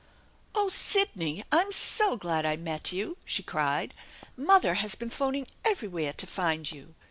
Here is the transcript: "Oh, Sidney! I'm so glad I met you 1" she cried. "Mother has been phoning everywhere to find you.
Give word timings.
"Oh, 0.55 0.67
Sidney! 0.67 1.43
I'm 1.51 1.71
so 1.71 2.17
glad 2.17 2.43
I 2.43 2.55
met 2.57 2.91
you 2.91 3.09
1" 3.09 3.15
she 3.23 3.43
cried. 3.43 3.93
"Mother 4.35 4.73
has 4.73 4.95
been 4.95 5.11
phoning 5.11 5.45
everywhere 5.63 6.13
to 6.13 6.25
find 6.25 6.71
you. 6.71 6.95